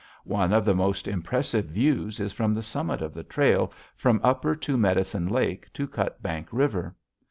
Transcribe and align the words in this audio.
One 0.23 0.51
of 0.51 0.65
the 0.65 0.73
most 0.73 1.07
impressive 1.07 1.65
views 1.65 2.19
is 2.19 2.33
from 2.33 2.55
the 2.55 2.63
summit 2.63 3.03
of 3.03 3.13
the 3.13 3.21
trail 3.23 3.71
from 3.95 4.19
Upper 4.23 4.55
Two 4.55 4.75
Medicine 4.75 5.27
Lake 5.27 5.71
to 5.73 5.87
Cutbank 5.87 6.47
River. 6.51 6.95